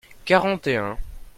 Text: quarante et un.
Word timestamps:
quarante 0.25 0.65
et 0.65 0.77
un. 0.79 0.97